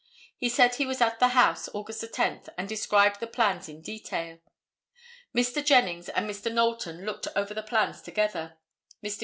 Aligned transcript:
He 0.35 0.49
said 0.49 0.73
he 0.73 0.87
was 0.87 0.99
at 0.99 1.19
the 1.19 1.27
house 1.27 1.69
August 1.75 2.03
10, 2.11 2.47
and 2.57 2.67
described 2.67 3.19
the 3.19 3.27
plans 3.27 3.69
in 3.69 3.83
detail. 3.83 4.39
Mr. 5.31 5.63
Jennings 5.63 6.09
and 6.09 6.27
Mr. 6.27 6.51
Knowlton 6.51 7.05
looked 7.05 7.27
over 7.35 7.53
the 7.53 7.61
plans 7.61 8.01
together. 8.01 8.57
Mr. 9.05 9.19